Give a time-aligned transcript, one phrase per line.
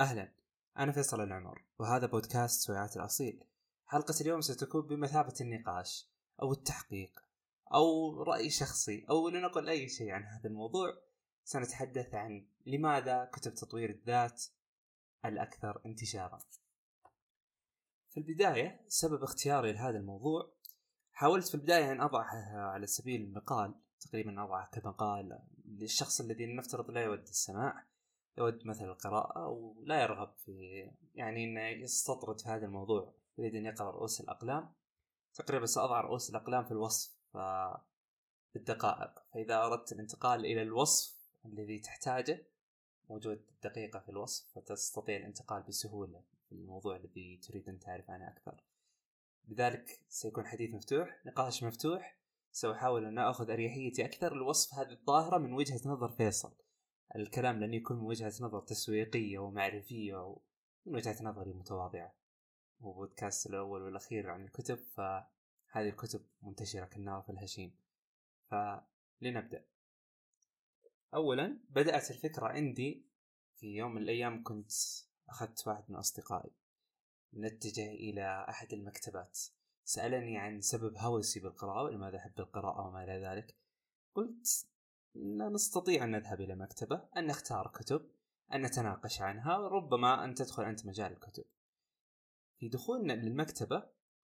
[0.00, 0.32] أهلا
[0.78, 3.44] أنا فيصل العمر وهذا بودكاست سويعات الأصيل.
[3.86, 6.08] حلقة اليوم ستكون بمثابة النقاش
[6.42, 7.20] أو التحقيق
[7.74, 11.02] أو رأي شخصي أو لنقل أي شيء عن هذا الموضوع.
[11.44, 14.44] سنتحدث عن لماذا كتب تطوير الذات
[15.24, 16.38] الأكثر انتشارا.
[18.10, 20.52] في البداية سبب اختياري لهذا الموضوع
[21.12, 27.00] حاولت في البداية أن أضعها على سبيل المقال تقريبا أضعها كمقال للشخص الذي نفترض لا
[27.00, 27.86] يود السماع.
[28.38, 33.90] يود مثل القراءة ولا يرغب في يعني إنه يستطرد في هذا الموضوع يريد أن يقرأ
[33.90, 34.72] رؤوس الأقلام.
[35.34, 37.16] تقريبا سأضع رؤوس الأقلام في الوصف
[38.54, 42.46] بالدقائق فإذا أردت الانتقال إلى الوصف الذي تحتاجه
[43.10, 48.64] موجود دقيقة في الوصف فتستطيع الانتقال بسهولة في الموضوع الذي تريد أن تعرف عنه أكثر.
[49.48, 52.16] لذلك سيكون حديث مفتوح نقاش مفتوح.
[52.52, 56.52] سأحاول أن أخذ أريحيتي أكثر لوصف هذه الظاهرة من وجهة نظر فيصل.
[57.14, 62.14] الكلام لن يكون من وجهة نظر تسويقية ومعرفية ومن وجهة نظري متواضعة.
[62.80, 67.76] هو بودكاست الأول والأخير عن الكتب فهذه الكتب منتشرة كالنار في الهشيم.
[68.50, 69.64] فلنبدأ.
[71.14, 73.06] أولا بدأت الفكرة عندي
[73.56, 74.72] في يوم من الأيام كنت
[75.28, 76.50] أخذت واحد من أصدقائي.
[77.34, 79.38] نتجه إلى أحد المكتبات.
[79.84, 83.56] سألني عن سبب هوسي بالقراءة ولماذا أحب القراءة وما إلى ذلك.
[84.14, 84.66] قلت
[85.52, 88.10] نستطيع أن نذهب إلى مكتبة أن نختار كتب
[88.52, 91.44] أن نتناقش عنها ربما أن تدخل أنت مجال الكتب.
[92.58, 93.82] في دخولنا للمكتبة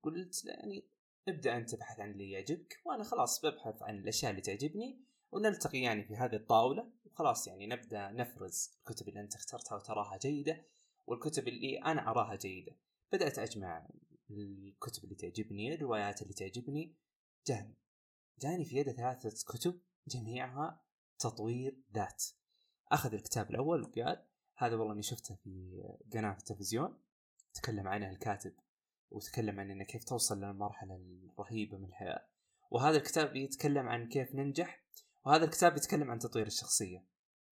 [0.04, 0.88] قلت يعني
[1.28, 6.04] ابدأ أنت تبحث عن اللي يعجبك وأنا خلاص ببحث عن الأشياء اللي تعجبني ونلتقي يعني
[6.04, 10.66] في هذه الطاولة وخلاص يعني نبدأ نفرز الكتب اللي أنت اخترتها وتراها جيدة
[11.08, 12.76] والكتب اللي أنا أراها جيدة.
[13.12, 13.88] بدأت أجمع
[14.32, 16.96] الكتب اللي تعجبني الروايات اللي تعجبني.
[17.48, 17.76] جاني
[18.42, 20.82] جاني في يده ثلاثة كتب جميعها
[21.20, 22.24] تطوير ذات.
[22.92, 26.98] أخذ الكتاب الأول وقال هذا والله إني شفته في قناة في التلفزيون
[27.54, 28.54] تكلم عنه الكاتب
[29.12, 32.28] وتكلم عن إنه كيف توصل للمرحلة الرهيبة من الحياة.
[32.72, 34.84] وهذا الكتاب يتكلم عن كيف ننجح
[35.26, 37.04] وهذا الكتاب يتكلم عن تطوير الشخصية.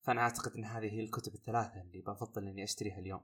[0.02, 3.22] فأنا أعتقد إن هذه هي الكتب الثلاثة اللي بفضل إني أشتريها اليوم.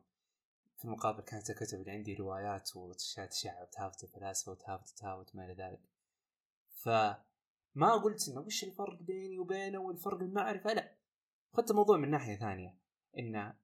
[0.78, 5.54] في المقابل كانت الكتب اللي عندي روايات وأشياء تشعب تهافت الفلاسفة وتهافت تهافت ما إلى
[5.54, 5.82] ذلك.
[6.70, 6.90] ف
[7.76, 10.96] ما قلت إنه وش الفرق بيني وبينه والفرق المعرفة لا
[11.54, 12.78] اخذت الموضوع من ناحية ثانية
[13.18, 13.60] إنه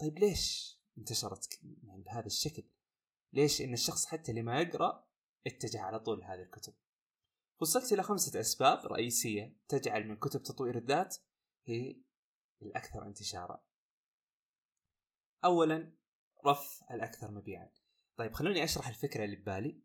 [0.00, 2.64] طيب ليش انتشرت يعني بهذا الشكل؟
[3.32, 5.06] ليش إن الشخص حتى اللي ما يقرأ
[5.46, 6.74] اتجه على طول لهذه الكتب؟
[7.60, 11.16] وصلت إلى خمسة أسباب رئيسية تجعل من كتب تطوير الذات
[11.66, 11.96] هي
[12.62, 13.64] الأكثر انتشارا.
[15.44, 15.92] اولا
[16.46, 17.70] رفع الأكثر مبيعا.
[18.16, 19.82] طيب خلوني أشرح الفكرة اللي ببالي.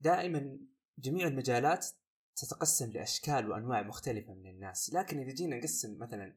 [0.00, 0.58] دائما
[0.98, 1.86] جميع المجالات
[2.40, 4.94] تتقسم لأشكال وأنواع مختلفة من الناس.
[4.94, 6.36] لكن إذا جينا نقسم مثلا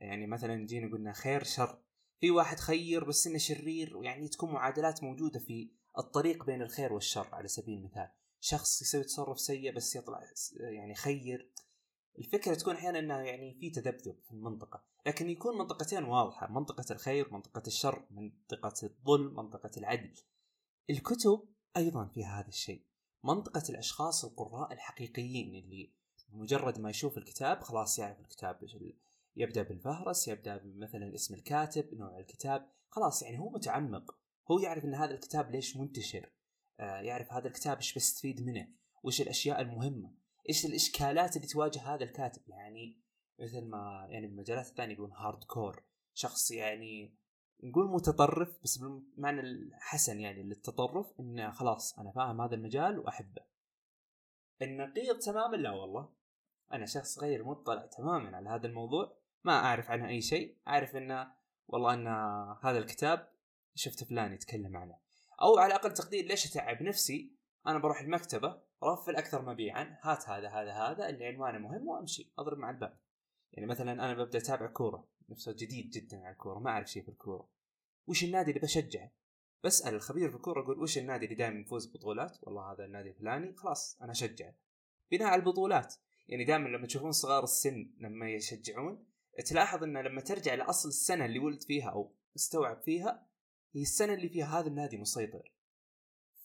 [0.00, 1.82] يعني مثلا جينا قلنا خير شر.
[2.20, 7.34] في واحد خير بس إنه شرير ويعني تكون معادلات موجودة في الطريق بين الخير والشر
[7.34, 8.08] على سبيل المثال.
[8.40, 10.20] شخص يسوي تصرف سيء بس يطلع
[10.60, 11.52] يعني خير.
[12.18, 14.84] الفكرة تكون أحيانا إنه يعني في تذبذب في المنطقة.
[15.06, 16.52] لكن يكون منطقتين واضحة.
[16.52, 20.14] منطقة الخير منطقة الشر منطقة الظلم منطقة العدل.
[20.90, 22.85] الكتب أيضا فيها هذا الشيء.
[23.26, 25.90] منطقة الأشخاص القراء الحقيقيين اللي
[26.32, 28.58] مجرد ما يشوف الكتاب خلاص يعرف الكتاب
[29.36, 34.18] يبدأ بالفهرس يبدأ مثلا اسم الكاتب نوع الكتاب خلاص يعني هو متعمق.
[34.50, 36.30] هو يعرف إن هذا الكتاب ليش منتشر.
[36.80, 38.68] آه يعرف هذا الكتاب إيش بيستفيد منه
[39.02, 40.12] وش الأشياء المهمة
[40.48, 42.42] إيش الإشكالات اللي تواجه هذا الكاتب.
[42.48, 43.00] يعني
[43.40, 45.82] مثل ما يعني بالمجالات الثانية يقولون هارد كور
[46.14, 47.14] شخص يعني
[47.66, 53.42] نقول متطرف بس بالمعنى الحسن يعني للتطرف إنه خلاص أنا فاهم هذا المجال وأحبه.
[54.62, 56.08] النقيض تماما؟ لا والله.
[56.72, 59.16] أنا شخص غير مطلع تماما على هذا الموضوع.
[59.44, 60.56] ما أعرف عنه أي شيء.
[60.68, 61.32] أعرف إنه
[61.68, 62.06] والله إن
[62.62, 63.28] هذا الكتاب
[63.74, 64.98] شفت فلان يتكلم عنه.
[65.42, 67.32] أو على أقل تقدير ليش أتعب نفسي؟
[67.66, 69.98] أنا بروح المكتبة رف الاكثر مبيعا.
[70.02, 72.96] هات هذا هذا هذا اللي عنوانه مهم وأمشي أضرب مع الباب.
[73.52, 77.08] يعني مثلا أنا ببدأ أتابع كورة نفسه جديد جدا على الكورة ما أعرف شيء في
[77.08, 77.55] الكورة.
[78.06, 79.12] وش النادي اللي بشجعه؟
[79.64, 83.54] بسأل الخبير في الكورة أقول وش النادي اللي دائما يفوز ببطولات والله هذا النادي الفلاني
[83.56, 84.54] خلاص أنا أشجعه.
[85.10, 85.94] بناء على البطولات
[86.28, 89.06] يعني دائما لما تشوفون صغار السن لما يشجعون
[89.46, 93.26] تلاحظ إنه لما ترجع لأصل السنة اللي ولد فيها أو استوعب فيها
[93.74, 95.52] هي السنة اللي فيها هذا النادي مسيطر.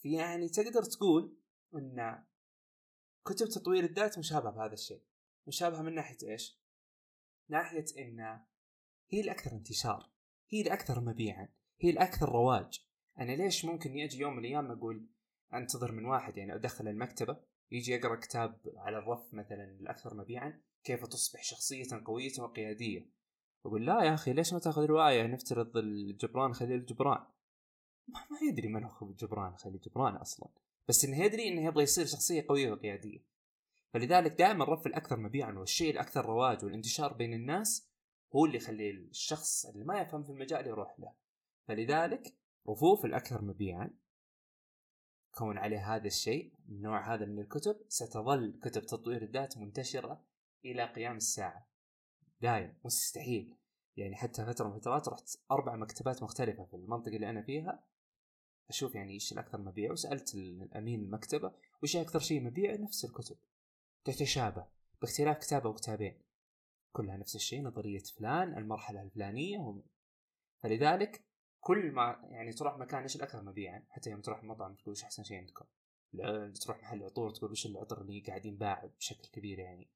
[0.03, 1.37] يعني تقدر تقول
[1.75, 2.23] إن
[3.25, 5.01] كتب تطوير الذات مشابهه بهذا الشيء.
[5.47, 6.61] مشابهة من ناحية إيش؟
[7.49, 8.39] ناحية إن
[9.09, 10.09] هي الأكثر انتشار.
[10.53, 11.47] هي الأكثر مبيعا
[11.81, 12.85] هي الأكثر رواج.
[13.19, 15.07] أنا ليش ممكن يجي يوم من الأيام أقول
[15.53, 17.37] أنتظر من واحد يعني أدخل المكتبة
[17.71, 23.09] يجي يقرأ كتاب على الرف مثلا الأكثر مبيعا كيف تصبح شخصيه قوية وقيادية.
[23.65, 27.25] يقول لا يا أخي ليش ما تأخذ رواية؟ نفترض الجبران خليل جبران
[28.07, 30.49] ما, ما يدري من هو جبران خليل جبران أصلا.
[30.87, 33.25] بس إنه يدري إنه يبغى يصير شخصية قوية وقيادية.
[33.93, 37.90] فلذلك دائما الرف الأكثر مبيعا والشيء الأكثر رواج والانتشار بين الناس
[38.35, 41.13] هو اللي يخلي الشخص اللي ما يفهم في المجال يروح له.
[41.67, 42.35] فلذلك
[42.69, 43.89] رفوف الأكثر مبيعا.
[45.31, 50.23] كون عليه هذا الشيء النوع هذا من الكتب ستظل كتب تطوير الذات منتشرة
[50.65, 51.67] إلى قيام الساعة.
[52.41, 53.55] دايم مستحيل.
[53.97, 57.83] يعني حتى فترة من فترات رحت أربع مكتبات مختلفة في المنطقة اللي أنا فيها.
[58.69, 61.51] أشوف يعني إيش الأكثر مبيع وسألت الأمين المكتبة
[61.81, 63.37] وإيش أكثر شيء مبيع؟ نفس الكتب.
[64.03, 64.67] تتشابه
[65.01, 66.21] باختلاف كتاب أو كتابين
[66.91, 69.81] كلها نفس الشيء نظرية فلان المرحلة الفلانية
[70.63, 71.25] فلذلك
[71.59, 75.23] كل ما يعني تروح مكان إيش الأكثر مبيعا؟ حتى يوم تروح مطعم تقول إيش أحسن
[75.23, 75.65] شيء عندكم؟
[76.65, 79.89] تروح محل عطور تقول وش العطر اللي قاعد ينباع بشكل كبير يعني.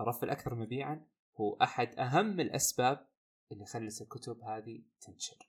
[0.00, 1.06] الرف الأكثر مبيعا
[1.40, 3.08] هو أحد أهم الأسباب
[3.52, 5.48] اللي خلت الكتب هذه تنتشر.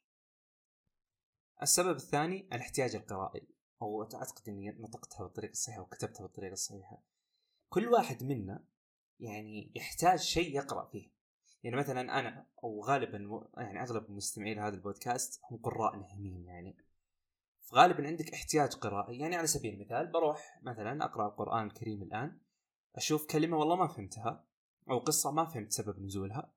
[1.62, 3.48] السبب الثاني الاحتياج القرائي.
[3.82, 7.04] أو أعتقد إني نطقتها بالطريقة الصحيحة وكتبتها بالطريقة الصحيحة.
[7.70, 8.66] كل واحد منا
[9.24, 11.10] يعني يحتاج شيء يقرأ فيه.
[11.64, 16.78] يعني مثلا أنا أو غالبا يعني أغلب مستمعين هذا البودكاست هم قراء نهمين يعني.
[17.62, 22.38] فغالبا عندك احتياج قرائي يعني على سبيل المثال بروح مثلا أقرأ القران الكريم الآن
[22.96, 24.44] أشوف كلمة والله ما فهمتها
[24.90, 26.54] أو قصة ما فهمت سبب نزولها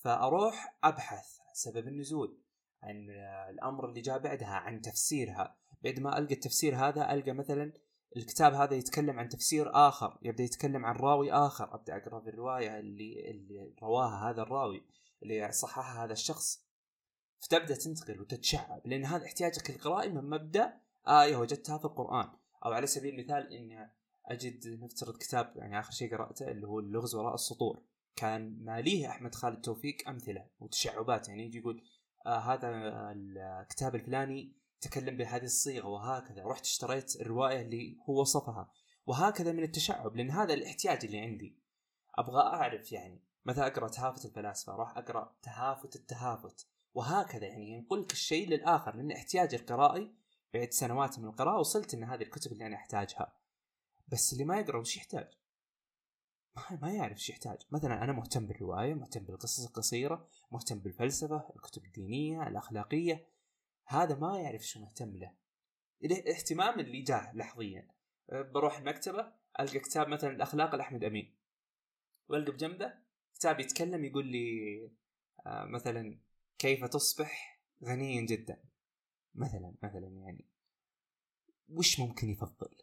[0.00, 2.38] فأروح أبحث عن سبب النزول
[2.82, 3.10] عن
[3.50, 5.56] الأمر اللي جاء بعدها عن تفسيرها.
[5.82, 7.72] بعد ما ألقى التفسير هذا ألقى مثلا
[8.16, 11.74] الكتاب هذا يتكلم عن تفسير آخر يبدأ يتكلم عن راوي آخر.
[11.74, 14.82] أبدأ أقرأ في الرواية اللي اللي رواها هذا الراوي
[15.22, 16.64] اللي صححها هذا الشخص.
[17.40, 22.28] فتبدأ تنتقل وتتشعب لأن هذا احتياجك القرائي من مبدأ آية وجدتها في القرآن.
[22.64, 23.90] أو على سبيل المثال اني
[24.26, 27.82] أجد نفترض كتاب يعني آخر شيء قرأته اللي هو اللغز وراء السطور.
[28.16, 31.28] كان ماليه أحمد خالد توفيق أمثلة وتشعبات.
[31.28, 31.82] يعني يجي يقول
[32.26, 32.68] آه هذا
[33.12, 38.70] الكتاب الفلاني تكلم بهذه الصيغة وهكذا رحت اشتريت الرواية اللي هو وصفها.
[39.06, 41.58] وهكذا من التشعب لأن هذا الاحتياج اللي عندي.
[42.14, 46.66] أبغى أعرف يعني مثلا أقرأ؟ تهافت الفلاسفة راح أقرأ تهافت التهافت.
[46.94, 50.14] وهكذا يعني ينقلك الشيء للآخر لأن احتياجي القرائي
[50.54, 53.36] بعد سنوات من القراءة وصلت ان هذه الكتب اللي أنا أحتاجها.
[54.08, 55.28] بس اللي ما يقرأ وش يحتاج؟
[56.56, 57.58] ما ما يعرف إيش يحتاج.
[57.70, 63.33] مثلا أنا مهتم بالرواية مهتم بالقصص القصيرة مهتم بالفلسفة الكتب الدينية الأخلاقية.
[63.86, 65.32] هذا ما يعرف شو مهتم له.
[66.04, 67.88] الاهتمام اللي جاه لحظيا.
[68.30, 71.34] أه، بروح المكتبة ألقى كتاب مثلا الأخلاق لأحمد أمين.
[72.28, 72.94] وألقى بجنبه
[73.34, 74.90] كتاب يتكلم يقول لي
[75.46, 76.18] أه، مثلا
[76.58, 78.62] كيف تصبح غنيا جدا.
[79.34, 80.44] مثلا مثلا يعني
[81.68, 82.76] وش ممكن يفضل؟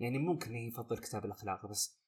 [0.00, 1.98] يعني ممكن يفضل كتاب الأخلاق بس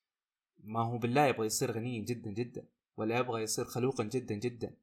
[0.58, 2.66] ما هو بالله يبغى يصير غنيا جدا جدا.
[2.96, 4.76] ولا يبغى يصير خلوقا جدا جدا.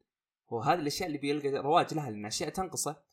[0.47, 3.04] وهذه الأشياء اللي بيلقى رواج لها لأن أشياء تنقصه.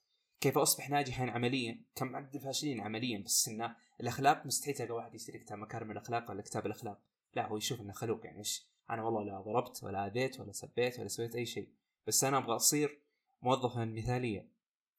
[0.43, 5.39] كيف أصبح ناجحا عمليا؟ كم عدد الفاشلين عمليا بس انه الأخلاق مستحيل تلقى واحد يشتري
[5.39, 7.03] كتاب مكارم الأخلاق ولا كتاب الأخلاق.
[7.35, 10.99] لا هو يشوف إنه خلوق يعني إيش؟ أنا والله لا ضربت ولا آذيت ولا سبيت
[10.99, 11.69] ولا سويت أي شيء
[12.07, 12.99] بس أنا أبغى أصير
[13.43, 14.49] موظفا مثاليا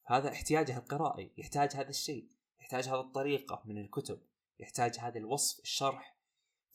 [0.05, 2.27] هذا احتياجه القرائي يحتاج هذا الشيء
[2.59, 4.19] يحتاج هذه الطريقة من الكتب
[4.59, 6.15] يحتاج هذا الوصف الشرح.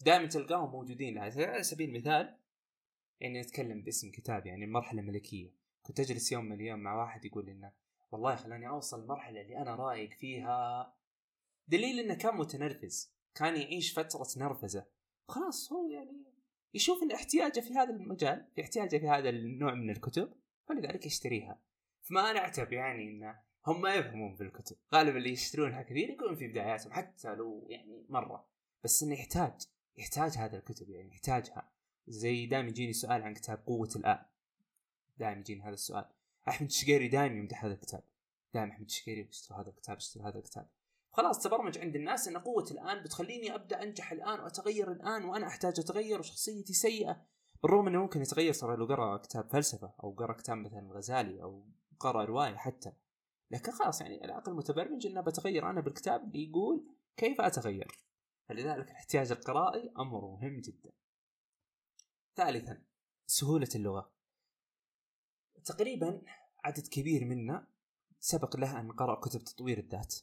[0.00, 1.18] دائما تلقاهم موجودين.
[1.18, 2.36] على سبيل المثال
[3.20, 5.50] يعني نتكلم باسم كتاب يعني مرحلة ملكية.
[5.82, 7.72] كنت أجلس يوم من الأيام مع واحد يقول لنا
[8.10, 10.92] والله خلاني أوصل المرحلة اللي أنا رايق فيها.
[11.68, 14.86] دليل إنه كان متنرفز كان يعيش فترة نرفزة.
[15.28, 16.24] خلاص هو يعني
[16.74, 20.32] يشوف ان احتياجه في هذا المجال في احتياجة في هذا النوع من الكتب
[20.68, 21.60] فلذلك يشتريها.
[22.02, 26.92] فما نعتب يعني انه هم ما يفهمون بالكتب غالبا اللي يشترونها كثير يكون في بداياتهم
[26.92, 28.48] حتى لو يعني مرة.
[28.84, 29.52] بس إنه يحتاج
[29.96, 31.70] يحتاج هذا الكتب يعني يحتاجها.
[32.06, 34.24] زي دائما يجيني سؤال عن كتاب قوة الآن.
[35.18, 36.04] دائما يجيني هذا السؤال.
[36.48, 38.02] أحمد الشقيري دائما يمدح هذا الكتاب.
[38.54, 40.68] دائما أحمد الشقيري اشتري هذا الكتاب اشتري هذا الكتاب.
[41.12, 45.80] خلاص تبرمج عند الناس إن قوة الآن بتخليني أبدأ أنجح الآن وأتغير الآن وأنا أحتاج
[45.80, 47.26] أتغير وشخصيتي سيئة.
[47.62, 51.66] بالرغم إنه ممكن يتغير صار لو قرأ كتاب فلسفة أو قرأ كتاب مثلا الغزالي أو
[52.00, 52.92] قرأ رواية حتى.
[53.50, 55.70] لكن خلاص يعني العقل متبرمج إنه بتغير.
[55.70, 56.86] أنا بالكتاب اللي يقول
[57.16, 57.98] كيف أتغير؟
[58.48, 60.90] فلذلك الاحتياج القرائي أمر مهم جدا.
[62.36, 62.82] ثالثا
[63.26, 64.17] سهولة اللغة.
[65.64, 66.22] تقريبا
[66.64, 67.66] عدد كبير منا
[68.20, 70.14] سبق له أن قرأ كتب تطوير الذات.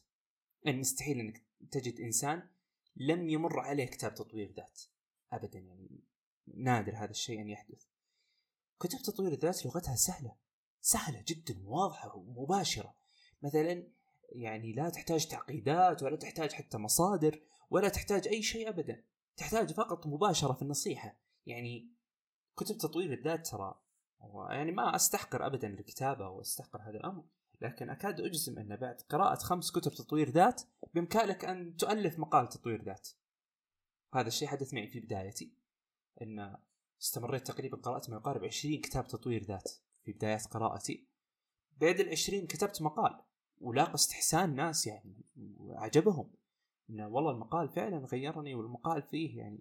[0.62, 2.48] يعني مستحيل أنك تجد إنسان
[2.96, 4.82] لم يمر عليه كتاب تطوير ذات.
[5.32, 6.00] أبدا يعني
[6.46, 7.84] نادر هذا الشيء أن يحدث.
[8.80, 10.36] كتب تطوير الذات لغتها سهلة.
[10.80, 12.94] سهلة جدا واضحة ومباشرة.
[13.42, 13.88] مثلا
[14.32, 19.04] يعني لا تحتاج تعقيدات ولا تحتاج حتى مصادر ولا تحتاج أي شيء أبدا.
[19.36, 21.16] تحتاج فقط مباشرة في النصيحة.
[21.46, 21.88] يعني
[22.56, 23.80] كتب تطوير الذات ترى
[24.50, 27.24] يعني ما أستحقر ابدا الكتابة وأستحقر هذا الأمر
[27.60, 30.62] لكن أكاد أجزم أن بعد قراءة خمس كتب تطوير ذات
[30.94, 33.08] بإمكانك أن تؤلف مقال تطوير ذات.
[34.14, 35.52] هذا الشيء حدث معي في بدايتي
[36.22, 36.56] إن
[37.02, 39.70] استمريت تقريبا قرات ما يقارب 20 كتاب تطوير ذات
[40.04, 41.06] في بدايات قراءتي.
[41.80, 43.20] بعد ال 20 كتبت مقال
[43.60, 45.24] ولاقى استحسان ناس يعني
[45.58, 46.30] وعجبهم
[46.90, 49.60] انه والله المقال فعلا غيرني والمقال فيه يعني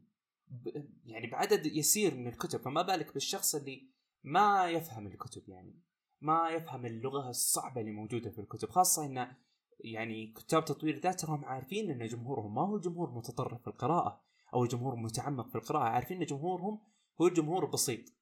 [1.05, 3.87] يعني بعدد يسير من الكتب فما بالك بالشخص اللي
[4.25, 5.81] ما يفهم الكتب يعني.
[6.21, 9.35] ما يفهم اللغة الصعبة اللي موجودة في الكتب خاصة إن
[9.79, 14.65] يعني كتاب تطوير ذات هم عارفين إن جمهورهم ما هو جمهور متطرف في القراءة أو
[14.65, 16.81] جمهور متعمق في القراءة عارفين إن جمهورهم
[17.21, 18.13] هو الجمهور البسيط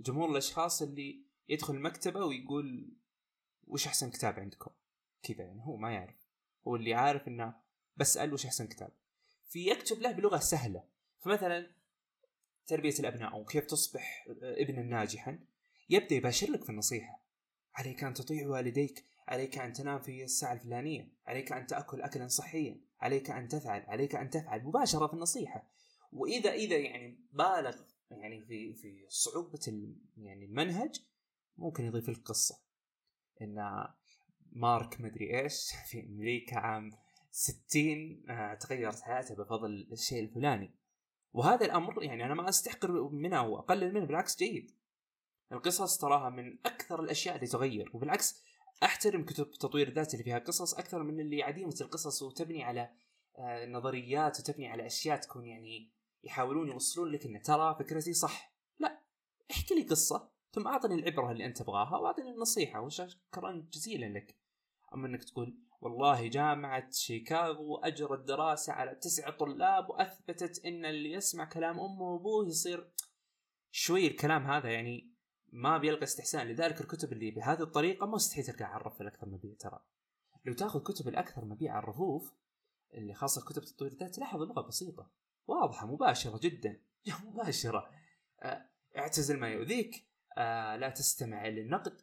[0.00, 2.96] جمهور الأشخاص اللي يدخل المكتبه ويقول
[3.64, 4.70] وش أحسن كتاب عندكم؟
[5.22, 6.28] كذا يعني هو ما يعرف.
[6.68, 7.54] هو اللي عارف إنه
[7.96, 8.92] بسأل وش أحسن كتاب.
[9.48, 10.84] في يكتب له بلغة سهلة.
[11.18, 11.81] فمثلا
[12.66, 15.38] تربية الأبناء أو كيف تصبح ابنا ناجحا
[15.90, 17.22] يبدأ يباشر لك في النصيحة.
[17.74, 22.80] عليك أن تطيع والديك عليك أن تنام في الساعة الفلانية عليك أن تأكل اكلا صحيا
[23.00, 25.70] عليك أن تفعل عليك أن تفعل مباشرة في النصيحة.
[26.12, 27.76] وإذا إذا يعني بالغ
[28.10, 29.60] يعني في في صعوبة
[30.16, 31.02] يعني المنهج
[31.56, 32.60] ممكن يضيف لك قصة.
[33.42, 33.86] إن
[34.52, 36.90] مارك مدري إيش في أمريكا عام
[37.30, 40.74] 60 آه، تغيرت حياته بفضل الشيء الفلاني.
[41.32, 44.70] وهذا الأمر يعني أنا ما أستحقر منه أو اقلل منه بالعكس جيد.
[45.52, 48.42] القصص تراها من أكثر الأشياء اللي تغير وبالعكس
[48.82, 52.90] أحترم كتب تطوير الذات اللي فيها قصص أكثر من اللي عديمة القصص وتبني على
[53.38, 55.90] آه، نظريات وتبني على أشياء تكون يعني
[56.24, 58.54] يحاولون يوصلون لك إن ترى فكرتي صح.
[58.78, 59.02] لا
[59.50, 64.36] احكي لي قصة ثم أعطني العبرة اللي أنت تبغاها وأعطني النصيحة وشكرا جزيلا لك.
[64.94, 71.44] أما إنك تقول والله جامعة شيكاغو أجرت دراسة على تسع طلاب وأثبتت أن اللي يسمع
[71.44, 72.90] كلام أمه وأبوه يصير
[73.70, 75.12] شوي الكلام هذا يعني
[75.52, 76.46] ما بيلقى استحسان.
[76.46, 79.54] لذلك الكتب اللي بهذه الطريقة مستحيل تلقى على الرف الأكثر مبيع.
[79.58, 79.80] ترى
[80.44, 82.32] لو تأخذ كتب الأكثر مبيع على الرفوف
[82.94, 85.10] اللي خاصة كتب تطوير الذات تلاحظ اللغة بسيطة
[85.46, 86.80] واضحة مباشرة جدا
[87.26, 87.90] مباشرة.
[88.42, 90.06] آه، اعتزل ما يؤذيك.
[90.36, 92.00] آه، لا تستمع للنقد.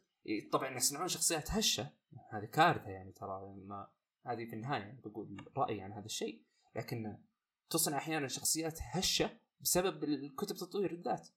[0.52, 1.90] طبعا يصنعون شخصيات هشة.
[2.30, 3.90] هذه كارثه يعني ترى ما
[4.26, 6.42] هذه في النهاية بقول رأيي عن هذا الشيء.
[6.76, 7.18] لكن
[7.70, 11.28] تصنع أحيانا شخصيات هشة بسبب الكتب تطوير الذات.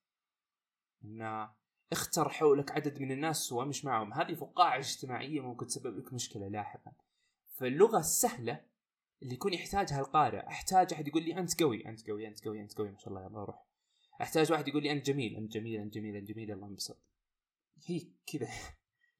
[1.03, 1.49] إن
[1.91, 4.13] اختر حولك عدد من الناس وامش معهم.
[4.13, 6.91] هذه فقاعة اجتماعية ممكن تسبب لك مشكلة لاحقا.
[7.55, 8.65] فاللغة السهلة
[9.23, 12.77] اللي يكون يحتاجها القارئ أحتاج أحد يقول لي أنت قوي أنت قوي أنت قوي أنت
[12.77, 13.65] قوي ما شاء الله يلا روح.
[14.21, 16.99] أحتاج واحد يقول لي أنت جميل أنت جميل أنت جميل أنت جميل الله ينبسط
[17.85, 18.49] هي كذا.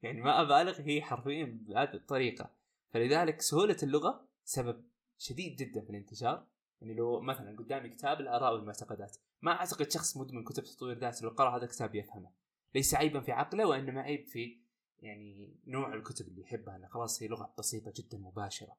[0.04, 2.50] يعني ما أبالغ هي حرفيا بهذه الطريقة.
[2.90, 4.84] فلذلك سهولة اللغة سبب
[5.18, 6.46] شديد جدا في الانتشار.
[6.80, 11.28] يعني لو مثلا قدامي كتاب الآراء والمعتقدات ما أعتقد شخص مدمن كتب تطوير ذات لو
[11.28, 12.30] قرأ هذا الكتاب يفهمه.
[12.74, 14.58] ليس عيبا في عقله وإنما عيب في
[14.98, 18.76] يعني نوع الكتب اللي يحبها إنه خلاص هي لغة بسيطة جدا مباشرة.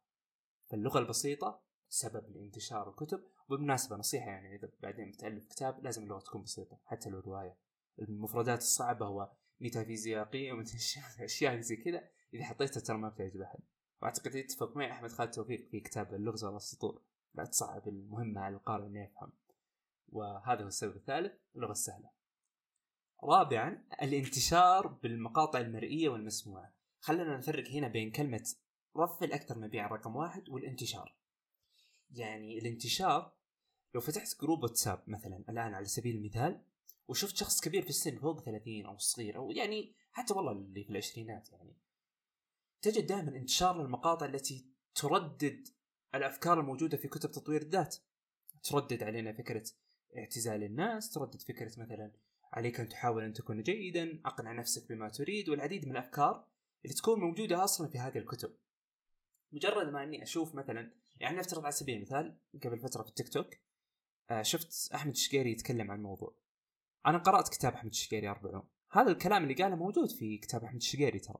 [0.65, 3.23] فاللغة البسيطة سبب لانتشار الكتب.
[3.49, 7.57] وبالمناسبه نصيحة يعني إذا بعدين بتألف كتاب لازم اللغة تكون بسيطة حتى لو رواية.
[7.99, 10.63] المفردات الصعبة هو ميتافيزيائيه
[11.19, 13.59] اشياء زي كذا إذا حطيتها ترى ما بتعجب أحد.
[14.01, 17.01] وأعتقد يتفق معي أحمد خالد توفيق في كتاب اللغز والسطور
[17.33, 19.31] لا تصعب المهمة على القارئ إنه يفهم.
[20.09, 22.09] وهذا هو السبب الثالث اللغة السهله
[23.23, 26.73] رابعا الانتشار بالمقاطع المرئية والمسموعة.
[26.99, 28.53] خلينا نفرق هنا بين كلمة
[28.97, 31.15] رف الأكثر مبيعا رقم واحد والانتشار.
[32.11, 33.33] يعني الانتشار
[33.95, 36.61] لو فتحت جروب واتساب مثلا الآن على سبيل المثال
[37.07, 40.89] وشفت شخص كبير في السن فوق 30 أو صغير أو يعني حتى والله اللي في
[40.89, 41.75] العشرينات يعني.
[42.81, 45.67] تجد دائما انتشار المقاطع التي تردد
[46.15, 47.95] الأفكار الموجودة في كتب تطوير الذات.
[48.63, 49.63] تردد علينا فكرة
[50.17, 52.11] اعتزال الناس تردد فكرة مثلا
[52.53, 56.47] عليك أن تحاول أن تكون جيدا أقنع نفسك بما تريد والعديد من الأفكار
[56.85, 58.55] اللي تكون موجودة أصلا في هذه الكتب.
[59.51, 63.47] مجرد ما إني أشوف مثلا يعني نفترض على سبيل المثال قبل فترة في التيك توك
[64.29, 66.35] آه، شفت أحمد الشقيري يتكلم عن موضوع
[67.05, 71.19] أنا قرأت كتاب أحمد الشقيري 40 هذا الكلام اللي قاله موجود في كتاب أحمد الشقيري
[71.19, 71.37] ترى.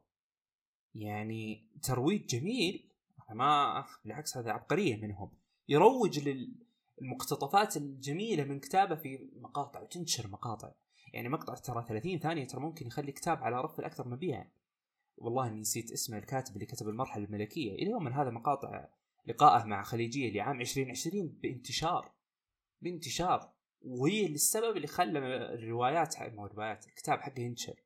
[0.96, 2.92] يعني ترويج جميل
[3.30, 5.32] ما بالعكس هذا عبقرية منهم.
[5.68, 6.30] يروج
[7.00, 10.72] للمقتطفات الجميلة من كتابه في مقاطع وتنشر مقاطع.
[11.14, 14.52] يعني مقطع ترى 30 ثانية ترى ممكن يخلي كتاب على رف الأكثر مبيعا.
[15.18, 17.72] والله إني نسيت اسم الكاتب اللي كتب المرحلة الملكية.
[17.72, 18.88] إلى يوم من هذا مقاطع
[19.28, 22.12] لقائه مع خليجية لعام 2020 بانتشار.
[22.82, 23.55] بانتشار.
[23.86, 25.20] وهي السبب اللي خلى
[25.54, 27.84] الروايات مو الروايات الكتاب حقه ينشر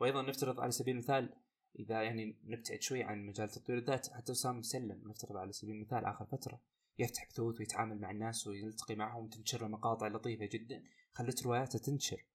[0.00, 1.34] وأيضا نفترض على سبيل المثال
[1.78, 6.04] إذا يعني نبتعد شوي عن مجال تطوير الذات حتى أسامة مسلم نفترض على سبيل المثال
[6.04, 6.60] آخر فترة
[6.98, 12.26] يفتح بثوث ويتعامل مع الناس ويلتقي معهم وتنشر مقاطع لطيفة جدا خلت رواياته تنشر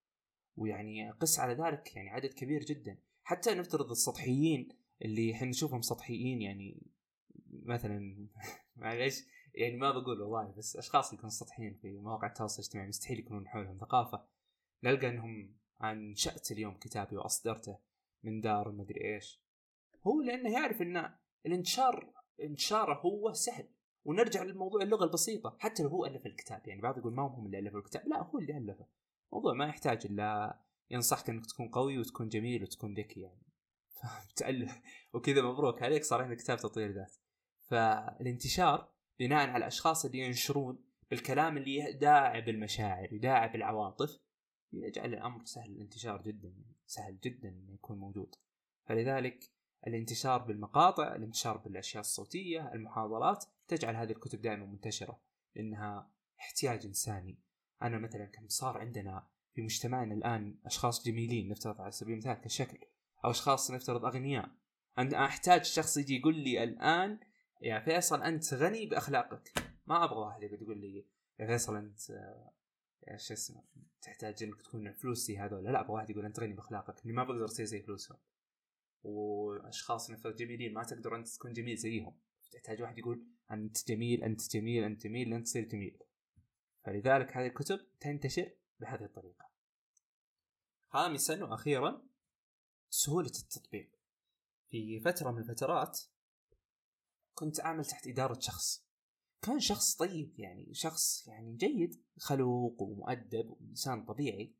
[0.55, 2.97] ويعني قس على ذلك يعني عدد كبير جدا.
[3.23, 4.69] حتى نفترض السطحيين
[5.01, 6.81] اللي إحنا نشوفهم سطحيين يعني
[7.63, 8.27] مثلا
[8.75, 9.23] معليش
[9.55, 13.77] يعني ما بقول والله بس أشخاص يكونوا سطحيين في مواقع التواصل الاجتماعي مستحيل يكونون حولهم.
[13.77, 14.25] ثقافة
[14.83, 17.79] نلقى إنهم انشات اليوم كتابي وأصدرته
[18.23, 19.41] من دار مدري إيش.
[20.07, 21.13] هو لأنه يعرف إن
[21.45, 23.67] الانتشار انتشاره هو سهل.
[24.05, 25.57] ونرجع للموضوع اللغة البسيطة.
[25.59, 28.07] حتى لو هو ألف الكتاب يعني بعض يقول ما هم اللي الفوا الكتاب.
[28.07, 28.87] لا هو اللي ألفه.
[29.31, 30.59] الموضوع ما يحتاج إلا
[30.89, 33.45] ينصحك إنك تكون قوي وتكون جميل وتكون ذكي يعني.
[34.35, 34.81] تألف
[35.13, 37.15] وكذا مبروك عليك صار عندك كتاب تطوير ذات.
[37.67, 44.19] فالانتشار بناء على الأشخاص اللي ينشرون بالكلام اللي يداعب المشاعر يداعب العواطف.
[44.73, 46.53] يجعل الأمر سهل الانتشار جدا
[46.85, 48.35] سهل جدا إنه يكون موجود.
[48.85, 49.51] فلذلك
[49.87, 55.21] الانتشار بالمقاطع الانتشار بالأشياء الصوتية المحاضرات تجعل هذه الكتب دائما منتشرة.
[55.55, 57.39] لانها احتياج إنساني.
[57.81, 62.77] أنا مثلا كم صار عندنا في مجتمعنا الآن أشخاص جميلين نفترض على سبيل المثال كشكل
[63.25, 64.49] أو أشخاص نفترض أغنياء.
[64.97, 67.19] أنا أحتاج شخص يجي يقول لي الآن
[67.61, 69.51] يا فيصل أنت غني بأخلاقك.
[69.87, 71.05] ما أبغى واحد يقعد يقول لي
[71.39, 71.99] يا فيصل أنت
[73.17, 73.63] شو اسمه
[74.01, 77.05] تحتاج إنك تكون فلوسي هذول لا أبغى واحد يقول أنت غني بأخلاقك.
[77.05, 78.17] إني ما بقدر أصير زي فلوسهم.
[79.03, 82.15] وأشخاص نفترض جميلين ما تقدر أنت تكون جميل زيهم.
[82.51, 85.99] تحتاج واحد يقول أنت جميل أنت جميل أنت جميل لن تصير جميل.
[86.83, 89.49] فلذلك هذه الكتب تنتشر بهذه الطريقة.
[90.89, 92.01] خامسا وأخيرا
[92.89, 93.89] سهولة التطبيق.
[94.67, 95.99] في فترة من الفترات
[97.35, 98.85] كنت أعمل تحت إدارة شخص.
[99.41, 104.55] كان شخص طيب يعني شخص يعني جيد خلوق ومؤدب وإنسان طبيعي.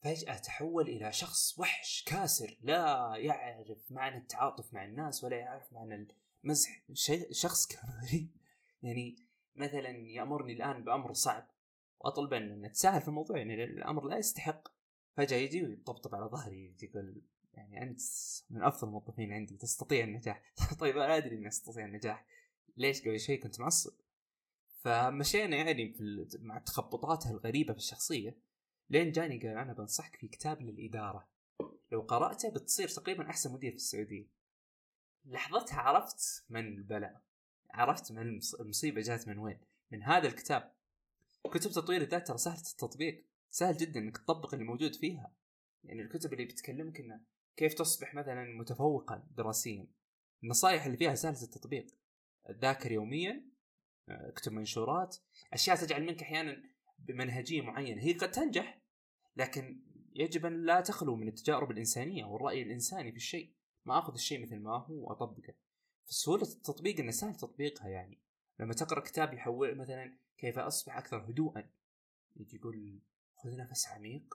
[0.00, 6.08] فجأة تحول إلى شخص وحش كاسر لا يعرف معنى التعاطف مع الناس ولا يعرف معنى
[6.44, 6.84] المزح.
[7.30, 8.36] شخص كان غريب
[8.82, 9.16] يعني
[9.54, 11.50] مثلا يأمرني الآن بأمر صعب
[12.00, 14.68] وأطلب أن نتساهل في الموضوع يعني الأمر لا يستحق.
[15.16, 17.22] فجأة يجي ويطبطب على ظهري يقول
[17.58, 18.00] يعني أنت
[18.50, 20.42] من أفضل الموظفين عندي تستطيع النجاح.
[20.80, 22.26] طيب أنا أدري إني أستطيع النجاح.
[22.76, 23.92] ليش قبل شوي كنت معصب؟
[24.80, 28.38] فمشينا يعني في مع تخبطاته الغريبة في الشخصية
[28.90, 31.28] لين جاني قال أنا بنصحك في كتاب للإدارة.
[31.92, 34.26] لو قرأته بتصير تقريبا أحسن مدير في السعودية.
[35.24, 37.22] لحظتها عرفت من البلاء.
[37.70, 40.72] عرفت من المصيبة جات من وين؟ من هذا الكتاب.
[41.44, 43.24] كتب تطوير الذات ترى سهله التطبيق.
[43.50, 45.32] سهل جدا إنك تطبق اللي موجود فيها.
[45.84, 47.20] يعني الكتب اللي بتكلمك انه
[47.58, 49.86] كيف تصبح مثلا متفوقا دراسيا؟
[50.42, 51.86] النصائح اللي فيها سهلة التطبيق.
[52.50, 53.44] ذاكر يوميا
[54.08, 55.16] اكتب منشورات.
[55.52, 56.62] أشياء تجعل منك أحيانا
[56.98, 58.02] بمنهجية معينة.
[58.02, 58.82] هي قد تنجح
[59.36, 59.80] لكن
[60.14, 63.54] يجب أن لا تخلو من التجارب الإنسانية والراي الإنساني في الشيء.
[63.84, 65.54] ما أخذ الشيء مثل ما هو واطبقه
[66.04, 68.18] فسهولة التطبيق إنه سهل تطبيقها يعني.
[68.60, 71.70] لما تقرأ كتاب يحول مثلا كيف أصبح أكثر هدوءا.
[72.36, 73.00] يجي يقول
[73.34, 74.34] خذ نفس عميق.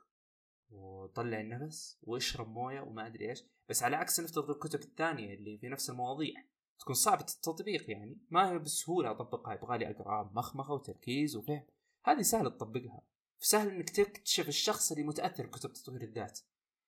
[0.73, 3.43] وطلع النفس واشرب مويه وما أدري إيش.
[3.69, 6.33] بس على عكس نفترض الكتب الثانية اللي في نفس المواضيع
[6.79, 8.17] تكون صعبة التطبيق يعني.
[8.29, 11.65] ما هي بسهولة أطبقها يبغى لي اقرا مخمخه وتركيز وفهم.
[12.05, 13.01] هذه سهل تطبقها.
[13.39, 16.39] سهل إنك تكتشف الشخص اللي متأثر بكتب تطوير الذات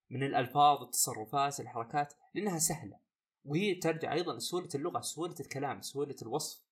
[0.10, 3.00] من الألفاظ التصرفات الحركات لأنها سهلة.
[3.46, 6.66] وهي ترجع أيضا لسهولة اللغة سهولة الكلام سهولة الوصف.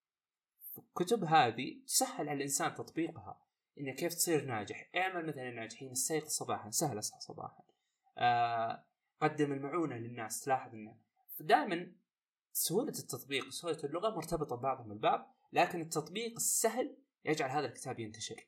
[0.78, 3.42] الكتب هذه تسهل على الإنسان تطبيقها.
[3.80, 7.64] إنه كيف تصير ناجح؟ اعمل مثلا الناجحين استيقظ صباحا سهل اصحى صباحا.
[8.18, 8.86] آه
[9.22, 10.98] قدم المعونة للناس تلاحظ إنه
[11.40, 11.92] دائما
[12.52, 18.48] سهولة التطبيق وسهولة اللغة مرتبطة ببعضهم البعض لكن التطبيق السهل يجعل هذا الكتاب ينتشر.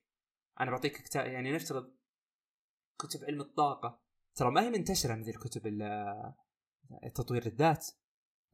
[0.59, 1.93] أنا بعطيك كتاب يعني نفترض
[2.99, 3.99] كتب علم الطاقة.
[4.35, 5.61] ترى ما هي منتشرة مثل كتب
[7.15, 7.87] تطوير الذات.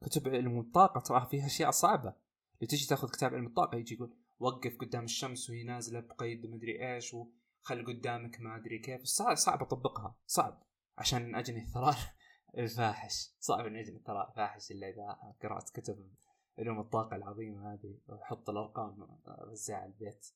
[0.04, 2.14] كتب علم الطاقة ترى فيها أشياء صعبة.
[2.60, 7.14] تجي تاخذ كتاب علم الطاقة يجي يقول وقف قدام الشمس وهي نازلة بقيد مدري إيش
[7.14, 9.02] وخل قدامك ما أدري كيف.
[9.02, 10.62] صعب صعب أطبقها صعب.
[10.98, 11.96] عشان اجني الثراء
[12.58, 16.10] الفاحش صعب اني اجني الثراء الفاحش إلا إذا قرأت كتب
[16.58, 20.26] علوم الطاقة العظيمة هذه وأحط الأرقام أوزعها على البيت.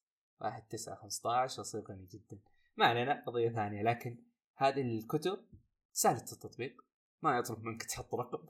[0.41, 2.39] واحد تسعة خمسة عشر أصير غني جدا.
[2.77, 3.83] ما علينا قضية ثانية.
[3.83, 4.19] لكن
[4.57, 5.45] هذه الكتب
[5.93, 6.83] سهلة التطبيق.
[7.23, 8.47] ما يطلب منك تحط رقم.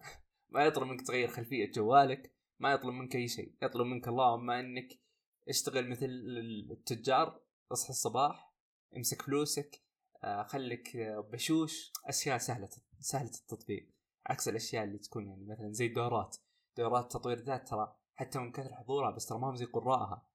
[0.48, 2.32] ما يطلب منك تغير خلفية جوالك.
[2.58, 3.54] ما يطلب منك أي شيء.
[3.62, 5.05] يطلب منك اللهم أنك
[5.48, 6.06] اشتغل مثل
[6.70, 7.40] التجار
[7.72, 8.52] اصحى الصباح
[8.96, 9.86] امسك فلوسك
[10.24, 10.96] آه، خليك
[11.32, 11.92] بشوش.
[12.04, 12.68] أشياء سهلة
[13.00, 13.90] سهلة التطبيق.
[14.26, 16.36] عكس الأشياء اللي تكون يعني مثلا زي الدورات.
[16.76, 20.26] دورات تطوير ذات ترى حتى من كثر حضورها بس ترى ما هم زي قراءها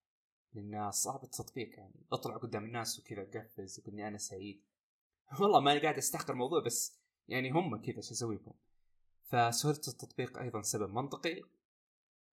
[0.52, 2.06] لانها صعب التطبيق يعني.
[2.12, 4.62] أطلع قدام الناس وكذا قفز وقلني أنا سعيد.
[5.40, 6.98] والله ماني قاعد أستحقر الموضوع بس
[7.28, 8.52] يعني هم كذا شو أسوي لكم
[9.24, 11.42] فسهولة التطبيق أيضا سبب منطقي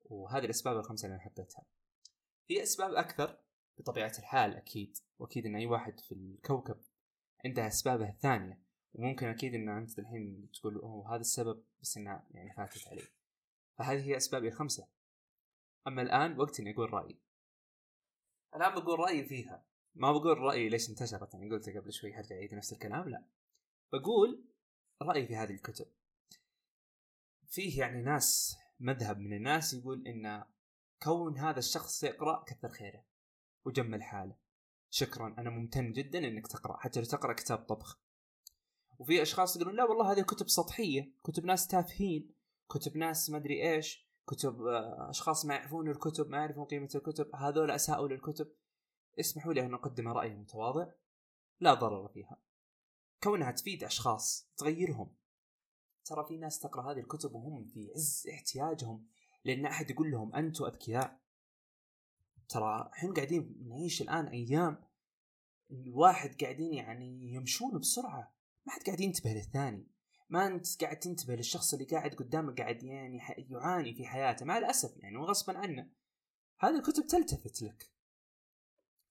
[0.05, 1.65] وهذه الأسباب الخمسة اللي أنا حبيتها.
[2.49, 3.37] في أسباب أكثر
[3.77, 6.77] بطبيعة الحال أكيد وأكيد إن أي واحد في الكوكب
[7.45, 8.61] عندها اسبابها الثانية
[8.93, 13.07] وممكن أكيد إن أنت الحين تقول أوه هذا السبب بس إنها يعني فاتت علي.
[13.77, 14.87] فهذه هي اسبابي الخمسة.
[15.87, 17.19] أما الآن وقت إني أقول رأيي.
[18.55, 19.65] الآن بقول رأيي فيها.
[19.95, 23.25] ما بقول رأيي ليش انتشرت يعني قلت قبل شوي حرجع اعيد نفس الكلام؟ لا.
[23.93, 24.45] بقول
[25.01, 25.87] رأيي في هذه الكتب.
[27.47, 30.43] فيه يعني ناس مذهب من الناس يقول إن
[31.03, 33.03] كون هذا الشخص يقرا كثر خيره
[33.65, 34.35] وجمل حاله.
[34.89, 37.99] شكرا أنا ممتن جدا إنك تقرأ حتى لو تقرأ كتاب طبخ.
[38.99, 42.33] وفي أشخاص يقولون لا والله هذه كتب سطحية كتب ناس تافهين
[42.69, 47.35] كتب ناس ما أدري إيش كتب آه، أشخاص ما يعرفون الكتب ما يعرفون قيمة الكتب
[47.35, 48.51] هذول اساءوا للكتب.
[49.19, 50.87] اسمحوا لي أن أقدم رايي المتواضع
[51.59, 52.37] لا ضرر فيها.
[53.23, 55.15] كونها تفيد أشخاص تغيرهم.
[56.05, 59.07] ترى في ناس تقرأ هذه الكتب وهم في عز احتياجهم.
[59.49, 61.19] لأن أحد يقول لهم أنتم أذكياء.
[62.49, 64.83] ترى إحنا قاعدين نعيش الآن أيام
[65.71, 68.33] الواحد قاعدين يعني يمشون بسرعة.
[68.65, 69.87] ما حد قاعد ينتبه للثاني.
[70.29, 74.45] ما أنت قاعد تنتبه للشخص اللي قاعد قدامك قاعد يعني يعاني في حياته.
[74.45, 75.89] مع الأسف يعني وغصبا عنه.
[76.59, 77.91] هذه الكتب تلتفت لك.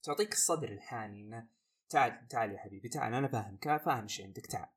[0.02, 1.48] تعطيك الصدر الحاني إنه
[1.88, 4.68] تعال تعال يا حبيبي تعال أنا فاهمك فاهم إيش عندك تعال.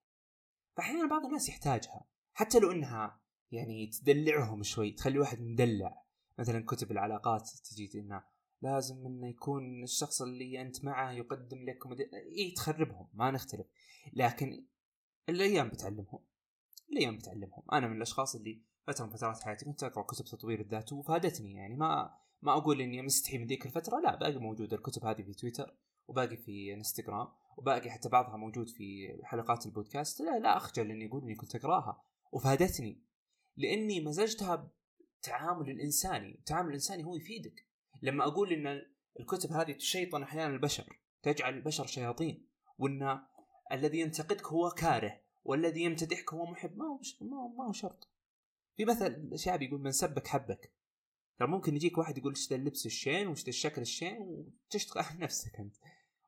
[0.78, 2.06] فاحيانا بعض الناس يحتاجها.
[2.34, 3.21] حتى لو إنها
[3.52, 6.02] يعني تدلعهم شوي تخلي واحد مدلع.
[6.40, 8.24] مثلا كتب العلاقات تجي إنه
[8.62, 12.00] لازم إنه يكون الشخص اللي أنت معه يقدم لك مد...
[12.38, 13.68] اي تخربهم ما نختلف.
[14.14, 14.66] لكن
[15.30, 16.20] الأيام بتعلمهم
[16.92, 17.64] الأيام بتعلمهم.
[17.74, 21.54] أنا من الأشخاص اللي فترة من فترات حياتي كنت أقرأ كتب تطوير الذات وفادتني.
[21.54, 25.34] يعني ما ما أقول إني مستحي من ذيك الفترة لا باقي موجود الكتب هذه في
[25.34, 25.76] تويتر
[26.08, 30.22] وباقي في إنستغرام وباقي حتى بعضها موجود في حلقات البودكاست.
[30.22, 32.04] لا لا أخجل إني أقول إني كنت أقرأها.
[32.32, 33.02] وفادتني.
[33.58, 37.66] لأني مزجتها بالتعامل الإنساني التعامل الإنساني هو يفيدك.
[38.02, 38.82] لما أقول إن
[39.20, 43.20] الكتب هذه تشيطن أحيانا البشر تجعل البشر شياطين وإن
[43.72, 48.08] الذي ينتقدك هو كاره والذي يمتدحك هو محب ما هو ما هو شرط.
[48.78, 50.74] في مثل شعبي يقول من سبك حبك
[51.38, 55.20] ترى ممكن يجيك واحد يقول إيش ذا اللبس الشين وإيش ذا الشكل الشين؟ وتشتغل على
[55.26, 55.76] نفسك أنت.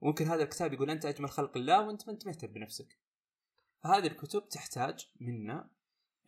[0.02, 3.00] ممكن هذا الكتاب يقول أنت أجمل خلق الله وأنت ما أنت مهتم بنفسك
[3.84, 5.70] فهذه الكتب تحتاج منا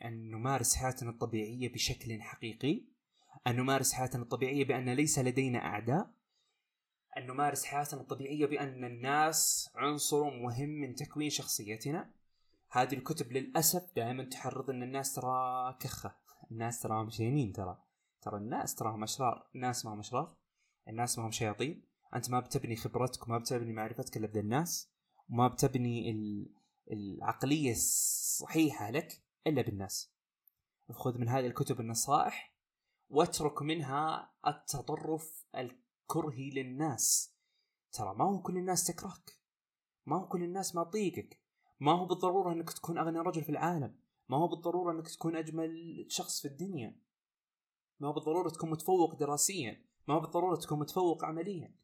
[0.04, 2.82] أن نمارس حياتنا الطبيعية بشكل حقيقي
[3.48, 6.16] أن نمارس حياتنا الطبيعية بأن ليس لدينا أعداء
[7.18, 12.10] أن نمارس حياتنا الطبيعية بأن الناس عنصر مهم من تكوين شخصيتنا.
[12.72, 16.16] هذه الكتب للأسف دائما تحرض أن الناس ترى كخة.
[16.52, 17.78] الناس ترى مشينين ترى.
[18.22, 19.48] ترى الناس تراهم أشرار.
[19.56, 20.36] الناس ما هم أشرار.
[20.88, 21.86] الناس ما هم شياطين.
[22.16, 24.92] أنت ما بتبني خبرتك وما بتبني معرفتك إلا بالناس
[25.30, 26.10] وما بتبني
[26.92, 29.25] العقلية الصحيحة لك.
[29.48, 30.14] إلا بالناس.
[30.92, 32.56] خذ من هذه الكتب النصائح
[33.10, 37.36] واترك منها التطرف الكرهي للناس.
[37.92, 39.40] ترى ما هو كل الناس تكرهك.
[40.06, 41.42] ما هو كل الناس ما تطيقك
[41.80, 44.00] ما هو بالضرورة إنك تكون أغنى رجل في العالم.
[44.30, 47.00] ما هو بالضرورة إنك تكون أجمل شخص في الدنيا.
[48.00, 49.86] ما هو بالضرورة تكون متفوق دراسيا.
[50.08, 51.76] ما هو بالضرورة تكون متفوق عمليا.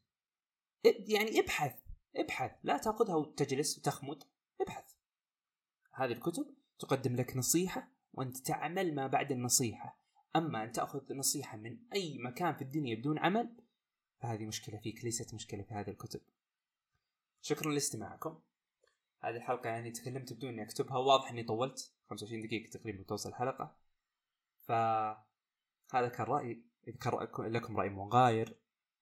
[0.84, 1.80] يعني ابحث.
[2.16, 2.52] ابحث.
[2.62, 4.24] لا تأخذها وتجلس وتخمد.
[4.60, 4.94] ابحث.
[5.92, 9.98] هذه الكتب تقدم لك نصيحة وأنت تعمل ما بعد النصيحة.
[10.36, 13.56] أما أن تأخذ نصيحة من أي مكان في الدنيا بدون عمل
[14.20, 16.20] فهذه مشكلة فيك ليست مشكلة في هذه الكتب.
[17.42, 18.40] شكرا لاستماعكم.
[19.22, 20.96] هذه الحلقة يعني تكلمت بدون إني أكتبها.
[20.96, 21.94] واضح إني طولت.
[22.10, 23.76] 25 دقيقة تقريبا توصل الحلقة.
[24.60, 24.72] ف
[25.92, 26.62] هذا كان رأيي.
[26.88, 28.56] إذا كان لكم رأي مغاير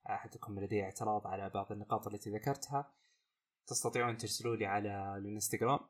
[0.07, 2.93] أحدكم لديه اعتراض على بعض النقاط التي ذكرتها
[3.66, 5.81] تستطيعون ترسلوا لي على الانستغرام.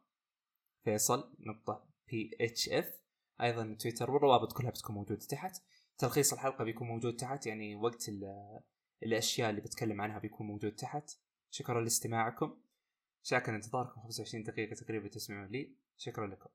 [0.85, 3.01] فيصل نقطة BHF
[3.41, 5.63] أيضا تويتر والروابط كلها بتكون موجودة تحت.
[5.99, 8.11] تلخيص الحلقة بيكون موجود تحت يعني وقت
[9.03, 11.11] الأشياء اللي بتكلم عنها بيكون موجود تحت.
[11.51, 12.57] شكرا لاستماعكم.
[13.23, 15.75] شاكر انتظاركم 25 دقيقة تقريبا تسمعون لي.
[15.97, 16.51] شكرا لكم.